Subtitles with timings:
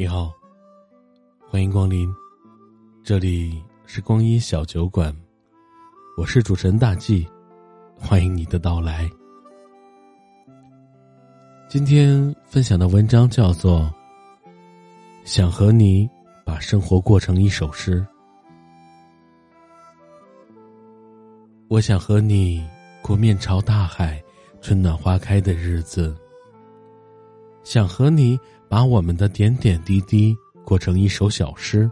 [0.00, 0.32] 你好，
[1.50, 2.08] 欢迎光临，
[3.02, 5.12] 这里是光阴小酒馆，
[6.16, 7.26] 我是主持人大忌
[7.98, 9.10] 欢迎你的到来。
[11.68, 13.92] 今天分享的文章叫做
[15.24, 16.08] 《想和你
[16.46, 18.00] 把生活过成一首诗》，
[21.66, 22.64] 我想和你
[23.02, 24.22] 过面朝大海、
[24.60, 26.16] 春暖花开的日子，
[27.64, 28.38] 想和你。
[28.68, 31.90] 把我们的点点滴滴过成一首小诗，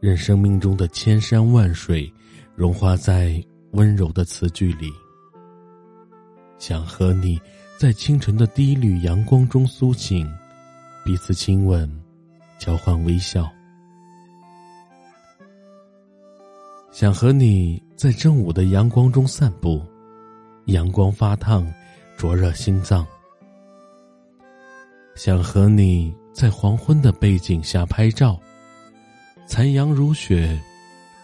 [0.00, 2.10] 任生命中的千山万水
[2.54, 3.42] 融化在
[3.72, 4.90] 温柔的词句里。
[6.58, 7.40] 想和你
[7.78, 10.26] 在清晨的第一缕阳光中苏醒，
[11.04, 11.90] 彼此亲吻，
[12.58, 13.50] 交换微笑。
[16.90, 19.82] 想和你在正午的阳光中散步，
[20.66, 21.70] 阳光发烫，
[22.16, 23.06] 灼热心脏。
[25.22, 28.40] 想和你在黄昏的背景下拍照，
[29.46, 30.58] 残阳如雪，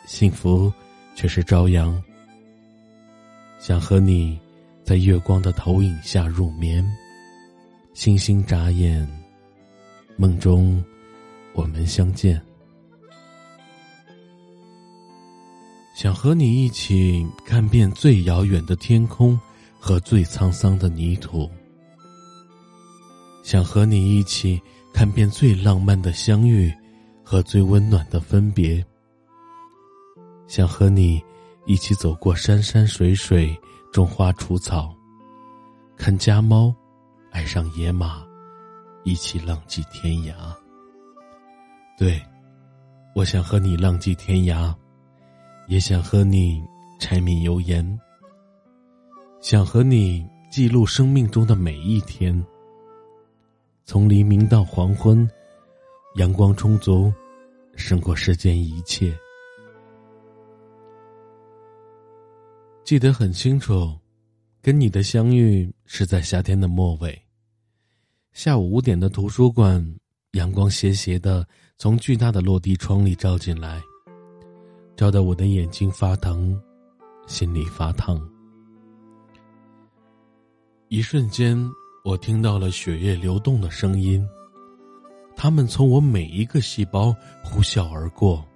[0.04, 0.70] 幸福
[1.14, 1.98] 却是朝阳。
[3.58, 4.38] 想和你
[4.84, 6.86] 在月光的投影下入眠，
[7.94, 9.08] 星星眨眼，
[10.16, 10.84] 梦中
[11.54, 12.38] 我们相见。
[15.94, 19.40] 想和你一起看遍最遥远的天空
[19.80, 21.50] 和最沧桑的泥土。
[23.46, 24.60] 想和你一起
[24.92, 26.68] 看遍最浪漫的相遇，
[27.22, 28.84] 和最温暖的分别。
[30.48, 31.22] 想和你
[31.64, 33.56] 一起走过山山水水，
[33.92, 34.92] 种花除草，
[35.96, 36.74] 看家猫，
[37.30, 38.26] 爱上野马，
[39.04, 40.34] 一起浪迹天涯。
[41.96, 42.20] 对，
[43.14, 44.74] 我想和你浪迹天涯，
[45.68, 46.60] 也想和你
[46.98, 47.96] 柴米油盐，
[49.40, 52.44] 想和你记录生命中的每一天。
[53.86, 55.30] 从黎明到黄昏，
[56.16, 57.12] 阳光充足，
[57.76, 59.16] 胜过世间一切。
[62.82, 63.96] 记得很清楚，
[64.60, 67.16] 跟你的相遇是在夏天的末尾。
[68.32, 69.80] 下午五点的图书馆，
[70.32, 71.46] 阳光斜斜的
[71.78, 73.80] 从巨大的落地窗里照进来，
[74.96, 76.60] 照得我的眼睛发疼，
[77.28, 78.20] 心里发烫。
[80.88, 81.56] 一瞬间。
[82.06, 84.24] 我听到了血液流动的声音，
[85.34, 87.12] 它们从我每一个细胞
[87.42, 88.46] 呼啸而过，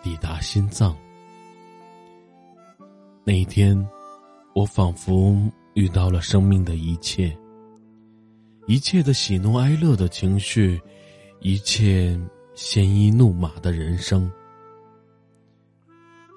[0.00, 0.96] 抵达心脏。
[3.24, 3.76] 那一天，
[4.54, 5.36] 我仿佛
[5.74, 7.36] 遇到了生命的一切，
[8.68, 10.80] 一切的喜怒哀乐的情绪，
[11.40, 12.16] 一切
[12.54, 14.30] 鲜衣怒马的人生。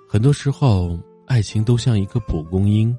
[0.09, 2.97] 很多时候，爱情都像一个蒲公英，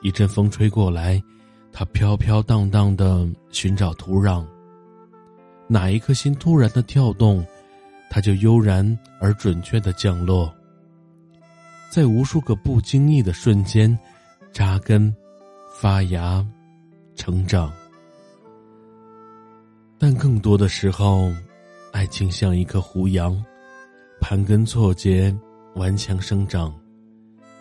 [0.00, 1.22] 一阵风吹过来。
[1.72, 4.44] 它飘飘荡荡的寻找土壤。
[5.66, 7.46] 哪一颗心突然的跳动，
[8.10, 10.52] 它就悠然而准确的降落。
[11.90, 13.98] 在无数个不经意的瞬间，
[14.52, 15.14] 扎根、
[15.80, 16.44] 发芽、
[17.14, 17.72] 成长。
[19.98, 21.32] 但更多的时候，
[21.92, 23.44] 爱情像一棵胡杨，
[24.20, 25.36] 盘根错节，
[25.74, 26.74] 顽强生长，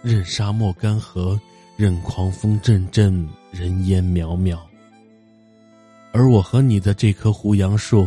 [0.01, 1.39] 任沙漠干涸。
[1.79, 4.59] 任狂风阵阵，人烟渺渺。
[6.11, 8.05] 而我和你的这棵胡杨树，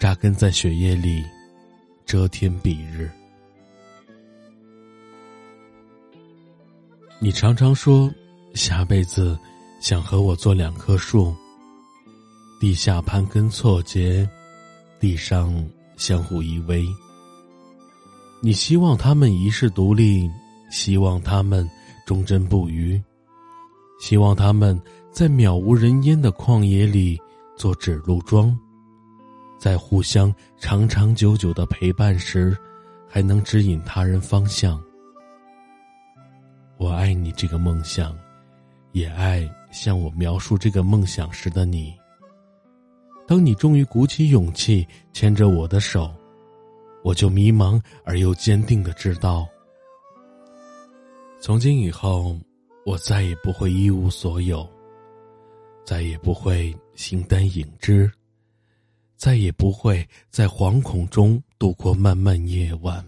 [0.00, 1.24] 扎根在雪夜里，
[2.04, 3.08] 遮天蔽日。
[7.20, 8.12] 你常常说，
[8.54, 9.38] 下辈子
[9.78, 11.32] 想和我做两棵树，
[12.58, 14.28] 地下盘根错节，
[14.98, 15.54] 地上
[15.96, 16.84] 相互依偎。
[18.40, 20.28] 你希望他们一世独立，
[20.68, 21.70] 希望他们。
[22.04, 23.02] 忠贞不渝，
[24.00, 27.20] 希望他们在渺无人烟的旷野里
[27.56, 28.56] 做指路桩，
[29.58, 32.56] 在互相长长久久的陪伴时，
[33.08, 34.82] 还能指引他人方向。
[36.76, 38.14] 我爱你这个梦想，
[38.92, 41.94] 也爱向我描述这个梦想时的你。
[43.26, 46.12] 当你终于鼓起勇气牵着我的手，
[47.02, 49.46] 我就迷茫而又坚定的知道。
[51.44, 52.34] 从今以后，
[52.86, 54.66] 我再也不会一无所有，
[55.84, 58.10] 再也不会形单影只，
[59.14, 63.04] 再也不会在惶恐中度过漫漫夜晚，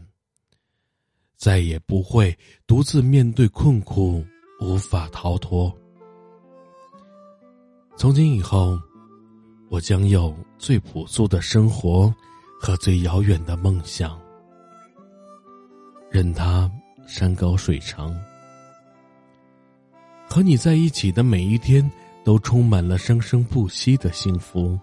[1.38, 2.36] 再也不会
[2.66, 4.22] 独自面对困苦
[4.60, 5.74] 无法逃脱。
[7.96, 8.78] 从今以后，
[9.70, 12.14] 我将有最朴素的生活
[12.60, 14.20] 和最遥远的梦想，
[16.10, 16.70] 任他。
[17.06, 18.14] 山高水长，
[20.28, 21.88] 和你在一起的每一天
[22.24, 24.78] 都充满了生生不息的幸福，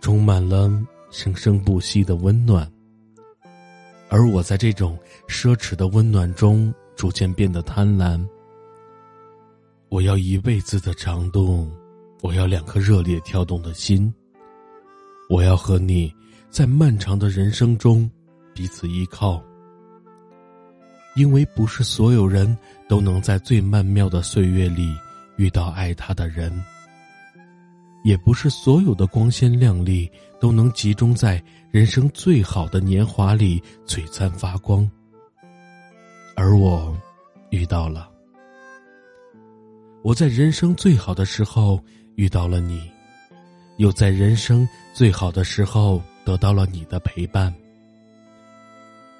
[0.00, 0.70] 充满了
[1.10, 2.70] 生生不息的温暖。
[4.08, 4.96] 而我在这种
[5.28, 8.24] 奢侈的温暖中，逐渐变得贪婪。
[9.88, 11.68] 我要一辈子的长度，
[12.22, 14.12] 我要两颗热烈跳动的心。
[15.28, 16.14] 我要和你
[16.50, 18.08] 在漫长的人生中
[18.54, 19.42] 彼此依靠，
[21.14, 22.56] 因为不是所有人
[22.88, 24.94] 都能在最曼妙的岁月里
[25.36, 26.52] 遇到爱他的人，
[28.04, 30.10] 也不是所有的光鲜亮丽
[30.40, 34.90] 都能集中在人生最好的年华里璀璨发光。
[36.34, 36.96] 而我
[37.50, 38.08] 遇到了，
[40.02, 41.78] 我在人生最好的时候
[42.16, 42.90] 遇到了你。
[43.78, 47.52] 又在人生最好的时候得到了你的陪伴。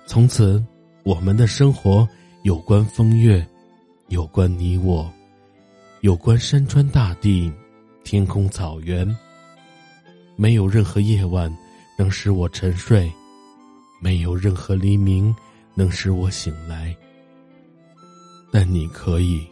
[0.06, 0.62] 从此，
[1.04, 2.08] 我们的生活
[2.43, 3.44] 有关风月，
[4.06, 5.12] 有关你我，
[6.02, 7.52] 有关山川大地、
[8.04, 9.04] 天空草原。
[10.37, 11.52] 没有任何夜晚
[11.99, 13.12] 能使我沉睡，
[14.00, 15.34] 没有任何黎明
[15.75, 16.96] 能使我醒来。
[18.52, 19.44] 但你可以，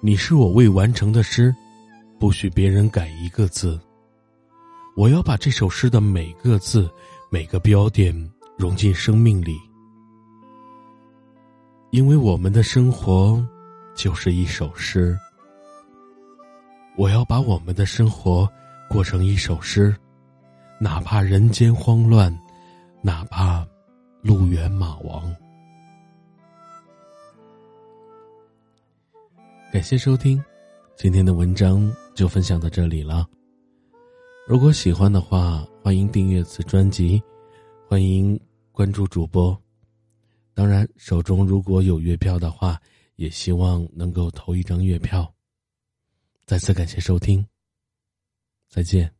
[0.00, 1.54] 你是我未完成的诗。
[2.18, 3.78] 不许别人改一个字。
[4.96, 6.90] 我要把这首诗的每个字、
[7.30, 8.12] 每个标点
[8.56, 9.58] 融进生命里，
[11.90, 13.44] 因为我们的生活
[13.94, 15.18] 就是一首诗。
[16.96, 18.48] 我要把我们的生活
[18.88, 19.94] 过成一首诗，
[20.80, 22.36] 哪怕人间慌乱，
[23.02, 23.66] 哪怕
[24.22, 25.34] 路远马亡。
[29.72, 30.42] 感谢收听
[30.96, 31.90] 今天的文章。
[32.16, 33.26] 就分享到这里了。
[34.48, 37.22] 如果喜欢的话，欢迎订阅此专辑，
[37.86, 38.40] 欢迎
[38.72, 39.65] 关注主播。
[40.56, 42.80] 当然，手中如果有月票的话，
[43.16, 45.30] 也希望能够投一张月票。
[46.46, 47.46] 再次感谢收听，
[48.66, 49.12] 再见。